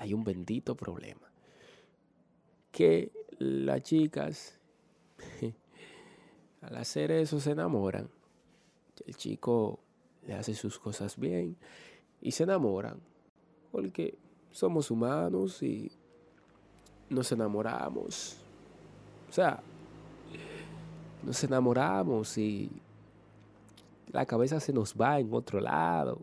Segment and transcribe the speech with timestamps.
[0.00, 1.30] Hay un bendito problema.
[2.72, 4.58] Que las chicas,
[6.62, 8.08] al hacer eso, se enamoran.
[9.06, 9.78] El chico
[10.26, 11.54] le hace sus cosas bien
[12.22, 12.98] y se enamoran.
[13.70, 14.16] Porque
[14.50, 15.92] somos humanos y
[17.10, 18.38] nos enamoramos.
[19.28, 19.62] O sea,
[21.22, 22.70] nos enamoramos y
[24.10, 26.22] la cabeza se nos va en otro lado.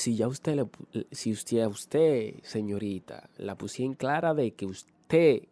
[0.00, 0.66] Si ya usted, le,
[1.12, 5.42] si usted, usted, señorita, la pusieron clara de que usted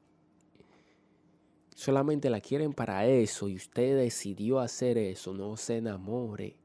[1.74, 6.56] solamente la quieren para eso y usted decidió hacer eso, no se enamore.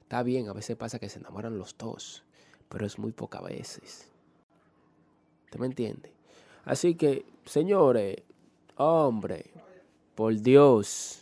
[0.00, 2.24] Está bien, a veces pasa que se enamoran los dos,
[2.68, 4.08] pero es muy pocas veces.
[5.44, 6.12] ¿Usted me entiende?
[6.64, 8.16] Así que, señores,
[8.76, 9.52] hombre,
[10.16, 11.21] por Dios.